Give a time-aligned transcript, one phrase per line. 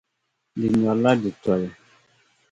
[0.59, 1.69] Di nyɔrla di toli.